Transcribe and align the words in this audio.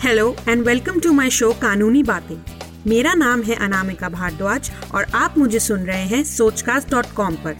Hello 0.00 0.34
and 0.48 0.62
welcome 0.62 0.98
to 1.00 1.12
my 1.12 1.30
show 1.30 1.50
कानूनी 1.52 2.02
बातें 2.02 2.36
मेरा 2.86 3.12
नाम 3.14 3.42
है 3.42 3.54
अनामिका 3.56 4.08
भारद्वाज 4.08 4.70
और 4.94 5.04
आप 5.14 5.38
मुझे 5.38 5.58
सुन 5.58 5.80
रहे 5.80 6.04
हैं 6.06 6.22
सोचकास्ट 6.24 6.90
डॉट 6.90 7.06
कॉम 7.16 7.36
पर। 7.44 7.56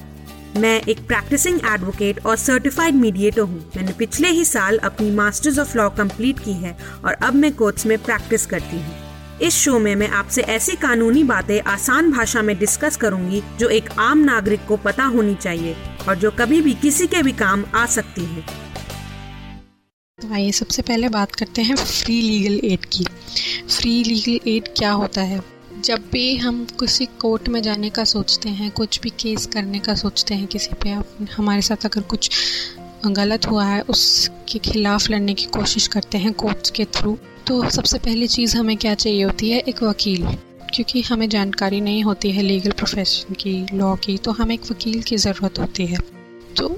मैं 0.56 0.80
एक 0.82 0.98
प्रैक्टिसिंग 1.06 1.60
एडवोकेट 1.66 2.24
और 2.26 2.36
सर्टिफाइड 2.36 2.94
मीडिएटर 2.94 3.40
हूँ। 3.40 3.60
मैंने 3.76 3.92
पिछले 3.92 4.28
ही 4.28 4.44
साल 4.44 4.78
अपनी 4.78 5.10
मास्टर्स 5.10 5.58
ऑफ़ 5.58 5.76
लॉ 5.78 5.88
कंप्लीट 5.92 6.38
की 6.38 6.52
है 6.52 6.76
और 7.04 7.12
अब 7.12 7.34
मैं 7.34 7.52
कोर्ट्स 7.54 7.86
में 7.86 7.96
प्रैक्टिस 7.98 8.46
करती 8.46 8.76
हूँ। 8.76 9.38
इस 9.42 9.54
शो 9.54 9.78
में 9.78 9.94
मैं 9.94 10.08
आपसे 10.10 10.42
ऐसी 10.42 10.76
कानूनी 10.76 11.24
बातें 11.24 11.60
आसान 11.62 12.12
भाषा 12.12 12.42
में 12.42 12.56
डिस्कस 12.58 12.96
करूँगी 12.96 13.42
जो 13.58 13.68
एक 13.70 13.90
आम 14.00 14.24
नागरिक 14.24 14.66
को 14.68 14.76
पता 14.76 15.04
होनी 15.06 15.34
चाहिए 15.34 15.76
और 16.08 16.14
जो 16.16 16.30
कभी 16.38 16.60
भी 16.60 16.74
किसी 16.82 17.06
के 17.06 17.22
भी 17.22 17.32
काम 17.34 17.64
आ 17.74 17.86
सकती 17.86 18.24
है। 18.24 18.44
तो 20.18 20.28
आइए 20.34 20.52
सबसे 20.52 20.82
पहले 20.82 21.08
बात 21.08 21.34
करते 21.34 21.62
हैं 21.62 21.74
फ्री 21.76 22.20
लीगल 22.22 22.54
एड 22.64 22.84
की। 22.84 23.04
फ्री 23.68 23.90
लीगल 24.04 24.48
एड 24.50 24.68
क्या 24.68 24.90
होता 24.90 25.20
है? 25.20 25.40
जब 25.84 26.04
भी 26.12 26.36
हम 26.36 26.64
किसी 26.80 27.06
कोर्ट 27.20 27.48
में 27.48 27.60
जाने 27.62 27.90
का 27.90 28.04
सोचते 28.04 28.48
हैं, 28.48 28.70
कुछ 28.70 29.00
भी 29.00 29.10
केस 29.10 29.46
करने 29.46 29.78
का 29.78 29.94
सोचते 29.94 30.34
हैं 30.34 30.46
किसी 30.46 30.74
पे 30.82 30.88
हमारे 31.32 31.62
साथ 31.62 31.84
अगर 31.84 32.02
कुछ 32.02 32.30
गलत 33.06 33.46
हुआ 33.46 33.64
है, 33.64 33.80
उसके 33.80 34.58
खिलाफ 34.58 35.10
लड़ने 35.10 35.34
की 35.34 35.46
कोशिश 35.46 35.86
करते 35.86 36.18
हैं 36.18 36.32
कोर्ट्स 36.34 36.70
के 36.70 36.84
थ्रू 36.84 37.16
तो 37.46 37.70
सबसे 37.70 37.98
पहली 37.98 38.26
चीज़ 38.26 38.56
हमें 38.56 38.76
क्या 38.76 38.94
चाहिए 38.94 39.22
होती 39.24 39.50
है? 39.50 39.58
एक 39.58 39.82
वकील। 39.82 40.26
क्योंकि 40.74 41.02
हमें 41.02 41.28
जानकारी 41.28 41.80
नहीं 41.80 42.02
होती 42.04 42.30
है 42.30 42.42
लीगल 42.42 42.70
प्रोफेशन 42.70 43.34
की 43.34 43.54
लॉ 43.74 43.94
की 43.96 44.16
तो 44.16 44.32
हमें 44.32 44.54
एक 44.54 44.70
वकील 44.70 45.02
की 45.02 45.16
ज़रूरत 45.16 45.58
होती 45.58 45.86
है। 45.86 45.98
तो 46.56 46.68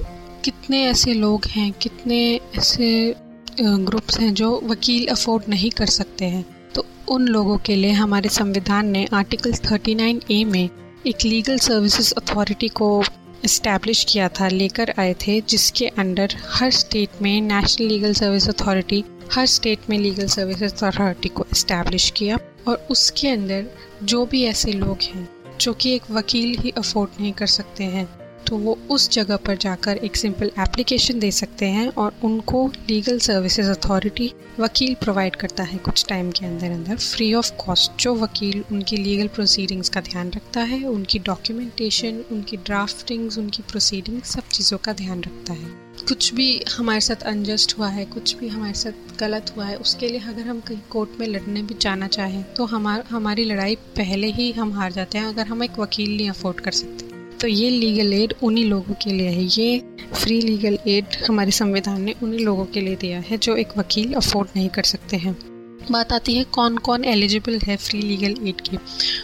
कितने 0.45 0.84
ऐसे 0.87 1.15
लोग 1.15 1.46
हैं, 1.46 1.73
कितने 1.73 2.41
ऐसे 2.59 3.15
ग्रुप्स 3.61 4.21
हैं 4.21 4.35
जो 4.35 4.61
वकील 4.65 5.07
अफोर्ड 5.07 5.45
नहीं 5.48 5.71
कर 5.71 5.87
सकते 5.87 6.25
हैं। 6.25 6.71
तो 6.74 6.87
उन 7.09 7.29
लोगों 7.29 7.59
के 7.59 7.77
लिए 7.77 7.91
हमारे 7.91 8.29
संविधान 8.29 8.87
ने 8.87 9.09
आर्टिकल 9.13 9.52
39 9.52 10.21
ए 10.30 10.45
में 10.45 10.69
एक 11.07 11.24
लीगल 11.24 11.59
सर्विसेज़ 11.59 12.15
अथॉरिटी 12.15 12.69
को 12.69 13.05
इस्टेब्लिश 13.45 14.05
किया 14.05 14.29
था, 14.29 14.49
लेकर 14.49 14.95
आए 14.99 15.15
थे, 15.15 15.41
जिसके 15.41 15.87
अंडर 15.87 16.35
हर 16.49 16.71
स्टेट 16.71 17.09
में 17.23 17.41
नेशनल 17.41 17.87
लीगल 17.87 18.13
सर्विस 18.13 18.49
अथॉरिटी, 18.49 19.05
हर 19.32 19.47
स्टेट 19.47 19.79
में 19.91 19.99
लीगल 19.99 20.27
सर्विस 20.27 20.85
अथॉरिटी 20.85 21.29
को 21.29 21.47
इस्टेब्लिश 21.52 22.10
किया 22.10 22.38
और 22.69 22.87
उसके 22.91 23.29
अंदर 23.29 23.66
जो 24.02 24.27
भी 24.27 24.45
ऐसे 24.45 24.73
लोग 24.73 24.99
हैं, 25.02 25.29
जो 25.60 25.73
कि 25.73 25.95
एक 25.95 26.02
वकील 26.10 26.59
ही 26.59 26.71
अफोर्ड 26.71 27.10
नहीं 27.21 27.32
कर 27.32 27.47
सकते 27.47 27.85
हैं 27.85 28.27
तो 28.49 28.57
वो 28.59 28.77
उस 28.91 29.09
जगह 29.10 29.37
पर 29.37 29.57
जाकर 29.57 29.96
एक 29.99 30.16
सिंपल 30.16 30.51
एप्लीकेशन 30.59 31.18
दे 31.18 31.30
सकते 31.30 31.66
हैं 31.66 31.88
और 31.95 32.15
उनको 32.24 32.66
लीगल 32.91 33.18
सर्विसेज़ 33.18 33.71
अथॉरिटी 33.71 34.32
वकील 34.60 34.95
प्रोवाइड 34.95 35.37
करता 35.37 35.63
है 35.63 35.79
कुछ 35.79 36.04
टाइम 36.09 36.30
के 36.30 36.46
अंदर 36.46 36.71
अंदर। 36.71 36.96
फ्री 36.96 37.32
ऑफ़ 37.35 37.51
कॉस्ट 37.57 38.02
जो 38.02 38.15
वकील 38.15 38.65
उनकी 38.73 38.96
लीगल 38.96 39.29
प्रोसीडिंग्स 39.29 39.88
का 39.88 40.01
ध्यान 40.01 40.30
रखता 40.30 40.60
है, 40.63 40.82
उनकी 40.85 41.19
डॉक्यूमेंटेशन 41.19 42.23
उनकी 42.32 42.57
ड्राफ्टिंग्स 42.57 43.38
उनकी 43.38 43.63
प्रोसीडिंग्स 43.63 44.32
सब 44.32 44.49
चीज़ों 44.52 44.79
का 44.79 44.93
ध्यान 44.93 45.21
रखता 45.21 45.52
है। 45.52 45.71
कुछ 46.09 46.32
भी 46.35 46.49
हमारे 46.71 47.01
साथ 47.01 47.23
अनजस्ट 47.26 47.76
हुआ 47.79 47.88
है, 47.88 48.04
कुछ 48.07 48.37
भी 48.37 48.49
हमारे 48.49 48.74
साथ 48.74 49.19
गलत 49.21 49.52
हुआ 49.57 49.65
है, 49.65 49.76
उसके 49.76 50.09
लिए 50.09 50.21
अगर 50.21 50.43
हम 50.43 50.60
कहीं 50.60 50.80
कोर्ट 50.91 51.21
में 51.21 51.26
लड़ने 51.26 51.63
भी 51.63 51.76
जाना 51.80 52.07
चाहें 52.09 52.43
तो 52.54 52.65
हमार, 52.66 53.04
हमारी 53.10 53.45
लड़ाई 53.45 53.74
पहले 53.96 54.30
ही 54.30 54.51
हम 54.52 54.73
हार 54.73 54.93
जाते 54.93 55.19
हैं, 55.19 55.26
अगर 55.26 55.46
हम 55.46 55.63
एक 55.65 55.79
वकील 55.79 56.16
नहीं 56.16 56.30
अफोर्ड 56.30 56.60
कर 56.60 56.73
सकते। 56.73 57.07
तो 57.41 57.49
ये 57.49 57.69
लीगल 57.71 58.13
एड 58.13 58.33
उन्हीं 58.43 58.65
लोगों 58.65 58.95
के 58.95 59.11
लिए 59.11 59.29
है। 59.29 59.45
ये 59.45 59.79
फ्री 60.15 60.41
लीगल 60.41 60.79
एड 60.89 61.17
हमारे 61.27 61.51
संविधान 61.51 62.01
ने 62.03 62.15
उन्हीं 62.23 62.41
लोगों 62.41 62.65
के 62.65 62.81
लिए 62.81 62.97
दिया 62.97 63.21
है 63.21 63.39
जो 63.39 63.57
एक 63.57 63.77
वकील 63.79 64.12
अफोर्ड 64.12 64.49
नहीं 64.56 64.69
कर 64.69 64.83
सकते 64.83 65.17
हैं। 65.17 65.37
बात 65.93 66.12
आती 66.12 66.34
है 66.34 66.44
कौन 66.44 66.77
कौन 66.78 67.05
एलिजिबल 67.05 67.59
है 67.59 67.77
फ्री 67.77 68.00
लीगल 68.03 68.34
एड 68.49 68.61
की। 68.61 68.78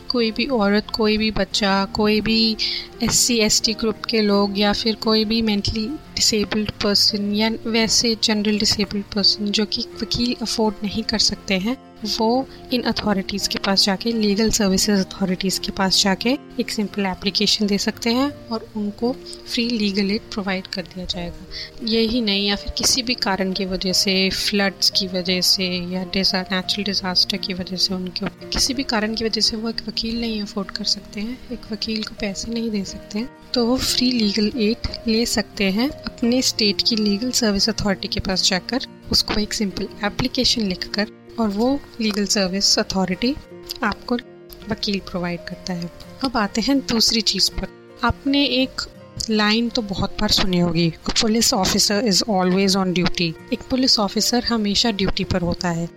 कोई 0.08 0.30
भी 0.30 0.46
औरत, 0.46 0.90
कोई 0.90 1.16
भी 1.18 1.30
बच्चा, 1.30 1.84
कोई 1.84 2.20
भी 2.20 2.56
S 3.02 3.18
C 3.18 3.38
S 3.38 3.60
T 3.64 3.72
group 3.72 4.04
के 4.04 4.20
लोग 4.22 4.58
या 4.58 4.72
फिर 4.72 4.94
कोई 4.94 5.24
भी 5.24 5.40
मेंटली 5.42 5.86
डिसेबल्ड 5.86 6.70
पर्सन 6.82 7.34
या 7.34 7.50
वैसे 7.66 8.16
जनरल 8.22 8.58
डिसेबल्ड 8.58 9.04
पर्सन 9.14 9.46
जो 9.46 9.64
कि 9.64 9.84
वकील 10.02 10.34
अफोर्ड 10.42 10.74
नहीं 10.82 11.02
कर 11.02 11.18
सकते 11.18 11.54
हैं। 11.54 11.76
वो 12.04 12.46
इन 12.72 12.82
अथॉरिटीज़ 12.82 13.48
के 13.48 13.58
पास 13.58 13.84
जाके 13.84 14.12
लीगल 14.12 14.50
सर्विसेज़ 14.50 15.00
अथॉरिटीज़ 15.00 15.60
के 15.60 15.72
पास 15.72 16.02
जाके 16.02 16.36
एक 16.60 16.70
सिंपल 16.70 17.06
एप्लीकेशन 17.06 17.66
दे 17.66 17.78
सकते 17.78 18.10
हैं 18.10 18.30
और 18.48 18.66
उनको 18.76 19.12
फ्री 19.52 19.68
लीगल 19.68 20.10
एड 20.10 20.30
प्रोवाइड 20.32 20.66
कर 20.66 20.82
दिया 20.84 21.04
जाएगा। 21.04 21.86
यही 21.86 22.20
नहीं, 22.20 22.46
या 22.48 22.56
फिर 22.56 22.72
किसी 22.78 23.02
भी 23.02 23.14
कारण 23.14 23.52
की 23.52 23.64
वजह 23.64 23.92
से 23.92 24.30
फ्लड्स 24.30 24.90
की 24.90 25.06
वजह 25.08 25.40
से, 25.40 25.66
या 25.92 26.04
डिजा 26.04 26.42
नेचुरल 26.42 26.84
डिज़ास्टर 26.84 27.36
की 27.36 27.54
वजह 27.54 27.76
से 27.76 27.94
उनके 27.94 28.26
किसी 28.48 28.74
भी 28.74 28.82
कारण 28.84 29.14
की 29.14 29.24
वजह 29.24 29.40
से 29.40 29.56
वो 29.56 29.68
एक 29.68 29.80
वकील 29.88 30.20
नहीं 30.20 30.42
अफोर्ड 30.42 30.70
कर 30.70 30.84
सकते 30.84 31.20
हैं, 31.20 31.38
एक 31.52 31.72
वकील 31.72 32.02
को 32.02 32.14
पैसे 32.20 32.52
नहीं 32.52 32.70
दे 32.70 32.84
सकते 32.84 33.18
हैं 33.18 33.28
तो 33.54 33.66
वो 33.66 33.76
फ्री 33.76 34.10
लीगल 34.12 34.50
एड 34.60 34.88
ले 35.08 35.24
सकते 35.26 35.64
हैं 35.72 35.88
अपने 35.90 36.40
स्टेट 36.42 36.82
की 36.88 36.96
लीगल 36.96 37.30
सर्विस 37.30 37.68
अथॉरिटी 37.68 38.08
के 38.08 38.20
पास 38.20 38.48
जाकर, 38.48 38.86
उसको 39.12 39.40
एक 39.40 39.52
सिंपल 39.54 39.88
एप्लीकेशन 40.04 40.62
लिखकर 40.62 41.06
और 41.40 41.48
वो 41.48 41.80
लीगल 42.00 42.26
सर्विस 42.26 42.78
अथॉरिटी 42.78 43.34
आपको 43.82 44.16
वकील 44.70 44.98
प्रोवाइड 44.98 45.40
करता 45.40 45.72
है। 45.72 45.90
अब 46.24 46.36
आते 46.36 46.60
हैं 46.60 46.78
दूसरी 46.80 47.20
चीज़ 47.20 47.50
पर। 47.50 47.66
आपने 48.04 48.44
एक 48.44 48.80
लाइन 49.30 49.68
तो 49.68 49.82
बहुत 49.82 50.16
बार 50.20 50.28
सुनी 50.28 50.58
होगी 50.58 50.92
police 51.20 51.54
officer 51.54 52.04
is 52.04 52.22
always 52.28 52.76
on 52.76 52.92
duty 52.92 53.34
एक 53.52 53.60
पुलिस 53.70 53.98
ऑफिसर 53.98 54.44
हमेशा 54.44 54.90
ड्यूटी 54.90 55.24
पर 55.24 55.42
होता 55.42 55.70
है। 55.70 55.88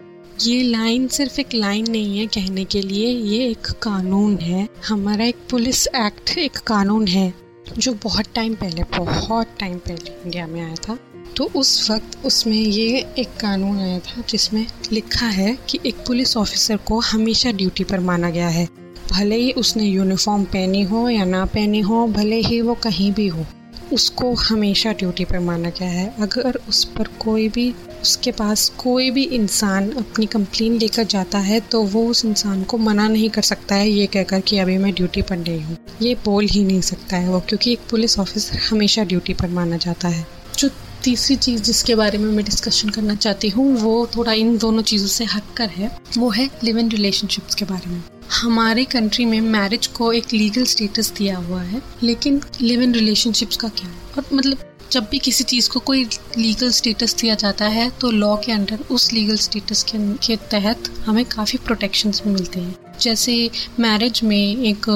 ये 0.41 0.63
लाइन 0.63 1.07
सिर्फ़ 1.07 1.39
एक 1.39 1.53
लाइन 1.53 1.91
नहीं 1.91 2.17
है 2.19 2.27
कहने 2.27 2.65
के 2.65 2.81
लिए, 2.81 3.07
ये 3.07 3.49
एक 3.49 3.67
कानून 3.81 4.37
है। 4.37 4.67
हमारा 4.87 5.25
एक 5.25 5.37
पुलिस 5.49 5.87
एक्ट 5.87 6.37
एक 6.37 6.57
कानून 6.57 7.07
है, 7.07 7.33
जो 7.77 7.93
बहुत 7.93 8.25
टाइम 8.35 8.55
पहले, 8.55 8.83
बहुत 8.83 9.47
टाइम 9.59 9.77
पहले 9.77 10.11
इंडिया 10.25 10.47
में 10.47 10.61
आया 10.61 10.75
था। 10.75 10.97
तो 11.37 11.49
उस 11.55 11.89
वक्त 11.91 12.25
उसमें 12.25 12.57
ये 12.57 12.99
एक 13.19 13.35
कानून 13.39 13.79
आया 13.79 13.97
था 13.99 14.21
जिसमें 14.29 14.65
लिखा 14.91 15.25
है 15.27 15.57
कि 15.69 15.79
एक 15.85 15.95
पुलिस 16.07 16.35
ऑफिसर 16.37 16.77
को 16.77 16.99
हमेशा 16.99 17.51
ड्यूटी 17.51 17.83
पर 17.83 17.99
माना 17.99 18.29
गया 18.29 18.47
है। 18.47 18.67
भले 19.11 19.35
ही 19.35 19.51
उसने 19.53 19.83
यूनिफॉर्म 19.83 20.43
पहनी 20.45 20.81
हो 20.83 21.07
या 21.09 21.25
ना 21.25 21.43
पहनी 21.45 21.79
हो, 21.79 22.07
भले 22.07 22.39
ही 22.39 22.59
वो 22.61 22.73
कहीं 22.75 23.11
भी 23.11 23.27
हो, 23.27 23.45
उसको 23.93 24.33
हमेशा 24.35 24.93
ड्यूटी 24.93 25.25
पर 25.25 25.39
माना 25.39 25.69
गया 25.69 25.89
है। 25.89 26.13
अगर 26.19 26.59
उस 26.69 26.83
पर 26.97 27.07
कोई 27.19 27.47
भी, 27.49 27.69
उसके 28.01 28.31
पास 28.31 28.67
कोई 28.77 29.11
भी 29.11 29.23
इंसान 29.23 29.91
अपनी 29.91 30.25
कंप्लेन 30.25 30.77
लेकर 30.79 31.03
जाता 31.05 31.39
है 31.39 31.59
तो 31.61 31.83
वो 31.83 32.05
उस 32.07 32.25
इंसान 32.25 32.63
को 32.63 32.77
मना 32.79 33.07
नहीं 33.07 33.29
कर 33.29 33.41
सकता 33.43 33.75
है, 33.75 33.89
ये 33.89 34.05
कहकर 34.07 34.39
कि 34.39 34.57
अभी 34.57 34.77
मैं 34.77 34.93
ड्यूटी 34.93 35.21
पर 35.21 35.37
नहीं 35.37 35.61
हूँ। 35.61 35.77
ये 36.01 36.15
बोल 36.25 36.45
ही 36.45 36.63
नहीं 36.63 36.81
सकता 36.81 37.17
है 37.17 37.29
वो, 37.29 37.39
क्योंकि 37.39 37.71
एक 37.71 37.87
पुलिस 37.89 38.19
ऑफिसर 38.19 38.59
हमेशा 38.69 39.03
ड्यूटी 39.03 39.33
पर 39.33 39.49
माना 39.49 39.77
जाता 39.77 40.07
है। 40.07 40.25
जो 40.57 40.69
तीसरी 41.03 41.35
चीज़ 41.35 41.61
जिसके 41.63 41.95
बारे 41.95 42.17
में 42.17 42.31
मैं 42.31 42.45
डिस्कशन 42.45 42.89
करना 42.89 43.15
चाहती 43.15 43.49
हूँ 43.49 43.65
वो 43.77 44.05
थोड़ा 44.15 44.33
इन 44.33 44.57
दोनों 44.57 44.81
चीज़ों 44.83 45.07
से 45.07 45.25
हटकर 45.25 45.69
है। 45.69 45.97
वो 46.17 46.29
है 46.29 46.49
लिव 46.63 46.77
इन 46.77 46.89
रिलेशनशिप्स 46.91 47.55
के 47.55 47.65
बारे 47.65 47.89
में। 47.89 48.01
हमारे 48.33 48.83
कंट्री 48.85 49.25
में 49.25 49.39
मैरिज 49.41 49.87
को 49.87 50.11
एक 50.13 50.33
लीगल 50.33 50.63
स्टेटस 50.65 51.11
दिया 51.17 51.37
हुआ 51.37 51.61
है 51.61 51.81
लेकिन 52.03 52.41
लिव 52.61 52.81
इन 52.81 52.93
रिलेशनशिप्स 52.93 53.57
का 53.57 53.67
क्या 53.69 53.89
और 54.17 54.25
मतलब 54.33 54.63
जब 54.91 55.07
भी 55.11 55.19
किसी 55.19 55.43
चीज़ 55.43 55.69
को 55.69 55.79
कोई 55.79 56.03
लीगल 56.37 56.71
स्टेटस 56.71 57.15
दिया 57.15 57.35
जाता 57.35 57.67
है 57.67 57.89
तो 58.01 58.11
लॉ 58.11 58.35
के 58.35 58.51
अंडर 58.51 58.83
उस 58.91 59.11
लीगल 59.13 59.37
स्टेटस 59.37 59.83
के, 59.83 59.97
के 60.17 60.35
तहत 60.51 60.89
हमें 61.05 61.23
काफ़ी 61.25 61.59
प्रोटेक्शंस 61.65 62.21
भी 62.23 62.29
मिलते 62.29 62.59
हैं। 62.59 62.75
जैसे 63.01 63.49
मैरिज 63.79 64.21
में 64.23 64.63
एक 64.63 64.89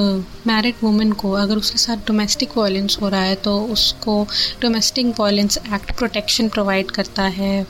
मैरिड 0.46 0.74
वुमेन 0.82 1.12
को 1.12 1.32
अगर 1.36 1.56
उसके 1.56 1.78
साथ 1.78 2.06
डोमेस्टिक 2.06 2.56
वायलेंस 2.58 2.98
हो 3.02 3.08
रहा 3.08 3.22
है 3.22 3.34
तो 3.44 3.58
उसको 3.72 4.22
domestic 4.62 5.20
violence 5.20 5.58
act 5.74 5.96
protection 5.98 6.48
provide 6.48 6.90
करता 6.90 7.22
है। 7.22 7.66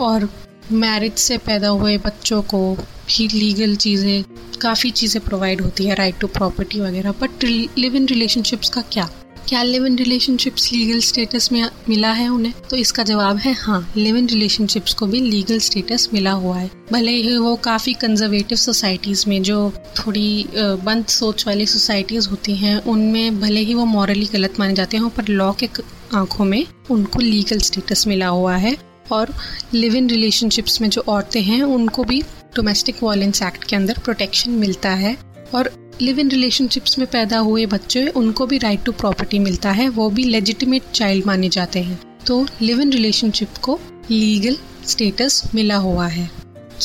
और 0.00 0.28
मैरिज 0.72 1.14
से 1.18 1.38
पैदा 1.38 1.68
हुए 1.68 1.96
बच्चों 1.98 2.42
को 2.44 2.60
भी 2.74 3.28
लीगल 3.28 3.74
चीज़ें, 3.76 4.24
काफ़ी 4.60 4.90
चीज़ें 4.90 5.22
प्रोवाइड 5.24 5.60
होती 5.60 5.86
है 5.86 5.94
राइट 5.94 6.18
टू 6.20 6.26
प्रॉपर्टी 6.28 6.80
वगैरह। 6.80 7.12
बट 7.20 7.44
लिव 7.78 7.96
इन 7.96 8.06
रिलेशनशिप्स 8.06 8.68
का 8.68 8.80
क्या? 8.92 9.08
क्या 9.48 9.62
live 9.62 9.86
in 9.86 9.96
relationships 9.96 10.72
legal 10.72 10.98
status 11.00 11.48
में 11.52 11.62
मिला 11.88 12.10
है 12.12 12.28
उन्हें? 12.28 12.52
तो 12.70 12.76
इसका 12.76 13.02
जवाब 13.02 13.36
है 13.36 13.52
हाँ 13.52 13.92
लिव 13.96 14.16
इन 14.16 14.28
रिलेशनशिप्स 14.28 14.94
को 14.94 15.06
भी 15.06 15.20
लीगल 15.20 15.58
स्टेटस 15.58 16.08
मिला 16.14 16.32
हुआ 16.32 16.56
है। 16.56 16.70
भले 16.92 17.12
ही 17.12 17.36
वो 17.36 17.54
काफ़ी 17.56 17.92
कंजर्वेटिव 17.92 18.58
सोसाइटीज़ 18.58 19.24
में 19.28 19.42
जो 19.42 19.72
थोड़ी 19.98 20.46
बंद 20.56 21.06
सोच 21.06 21.46
वाली 21.46 21.66
सोसाइटीज़ 21.66 22.28
होती 22.28 22.56
हैं, 22.56 22.82
उनमें 22.84 23.40
भले 23.40 23.60
ही 23.60 23.74
वो 23.74 23.84
मॉरली 23.84 24.26
गलत 24.26 24.60
माने 24.60 24.74
जाते 24.74 24.96
हों, 24.96 25.10
पर 25.10 25.28
लॉ 25.28 25.52
के 25.52 25.68
आँखों 26.14 26.44
में 26.44 26.66
उनको 26.90 27.20
लीगल 27.20 27.58
स्टेटस 27.58 28.06
मिला 28.06 28.26
हुआ 28.26 28.56
है। 28.56 28.76
और 29.12 29.34
लिव 29.74 29.94
इन 29.94 30.10
रिलेशनशिप्स 30.10 30.80
में 30.80 30.90
जो 30.90 31.04
औरतें 31.08 31.42
हैं, 31.42 31.62
उनको 31.62 32.04
भी 32.04 32.22
डोमेस्टिक 32.56 33.02
वायलेंस 33.02 33.42
एक्ट 33.42 33.64
के 33.64 33.76
अंदर 33.76 33.98
प्रोटेक्शन 34.04 34.50
मिलता 34.50 34.90
है। 34.90 35.16
और 35.54 35.70
लिव 36.02 36.18
इन 36.18 36.30
रिलेशनशिप्स 36.30 36.98
में 36.98 37.06
पैदा 37.06 37.38
हुए 37.38 37.66
बच्चे, 37.66 38.06
उनको 38.06 38.46
भी 38.46 38.58
राइट 38.58 38.84
टू 38.84 38.92
प्रॉपर्टी 38.92 39.38
मिलता 39.38 39.70
है, 39.70 39.88
वो 39.88 40.10
भी 40.10 40.24
लेजिटिमेट 40.24 40.82
चाइल्ड 40.94 41.26
माने 41.26 41.48
जाते 41.48 41.82
हैं। 41.82 42.00
तो 42.26 42.46
लिव 42.62 42.80
इन 42.80 42.92
रिलेशनशिप 42.92 43.56
को 43.62 43.80
लीगल 44.10 44.56
स्टेटस 44.86 45.42
मिला 45.54 45.76
हुआ 45.76 46.06
है। 46.06 46.30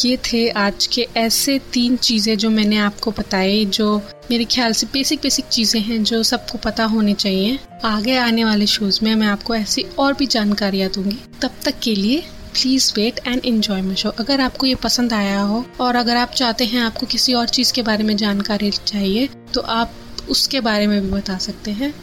ये 0.05 0.17
थे 0.17 0.49
आज 0.49 0.85
के 0.87 1.07
ऐसे 1.17 1.59
तीन 1.73 1.95
चीज़ें 1.97 2.37
जो 2.37 2.49
मैंने 2.49 2.77
आपको 2.77 3.11
बताई, 3.11 3.65
जो 3.65 4.01
मेरे 4.31 4.45
ख्याल 4.45 4.73
से 4.73 4.87
बेसिक 4.93 5.19
बेसिक 5.19 5.45
चीज़ें 5.45 5.81
हैं, 5.81 6.03
जो 6.03 6.23
सबको 6.23 6.57
पता 6.57 6.85
होनी 6.85 7.13
चाहिए। 7.13 7.59
आगे 7.85 8.17
आने 8.17 8.45
वाले 8.45 8.67
शोज़ 8.67 8.99
में 9.03 9.15
मैं 9.15 9.27
आपको 9.27 9.55
ऐसी 9.55 9.85
और 9.99 10.13
भी 10.13 10.25
जानकारियाँ 10.25 10.89
दूँगी। 10.89 11.17
तब 11.41 11.51
तक 11.65 11.79
के 11.83 11.95
लिए 11.95 12.23
please 12.53 12.91
wait 12.97 13.19
and 13.27 13.41
enjoy 13.45 13.81
my 13.81 13.95
show 13.95 14.09
अगर 14.19 14.41
आपको 14.41 14.65
ये 14.65 14.75
पसंद 14.75 15.13
आया 15.13 15.41
हो 15.41 15.65
और 15.81 15.95
अगर 15.95 16.17
आप 16.17 16.31
चाहते 16.31 16.65
हैं 16.65 16.81
आपको 16.81 17.05
किसी 17.05 17.33
और 17.33 17.49
चीज़ 17.49 17.73
के 17.73 17.81
बारे 17.81 18.03
में 18.03 18.15
जानकारी 18.17 18.71
चाहिए 18.71 19.27
तो 19.53 19.61
आप 19.61 19.93
उसके 20.29 20.59
बारे 20.61 20.87
में 20.87 21.01
भी 21.01 21.09
बता 21.09 21.37
सकते 21.37 21.71
हैं। 21.71 21.93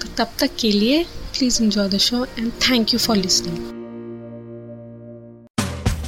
तो 0.00 0.08
तब 0.18 0.32
तक 0.38 0.56
के 0.60 0.72
लिए 0.72 1.02
please 1.38 1.62
enjoy 1.62 1.88
the 1.88 1.98
show 1.98 2.24
and 2.24 2.52
thank 2.70 2.94
you 2.94 3.00
for 3.00 3.16
listening 3.16 3.79